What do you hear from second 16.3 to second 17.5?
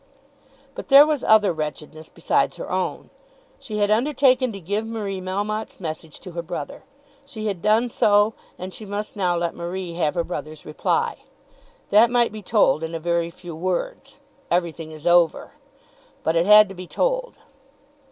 it had to be told.